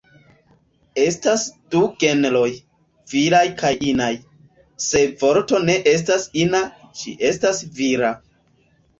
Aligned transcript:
Estas 0.99 1.41
du 1.73 1.81
genroj: 2.03 2.47
viraj 3.11 3.41
kaj 3.59 3.71
inaj, 3.89 4.07
se 4.85 5.01
vorto 5.19 5.59
ne 5.67 5.75
estas 5.91 6.25
ina, 6.45 6.63
ĝi 7.03 7.13
estas 7.29 7.61
vira. 7.81 8.11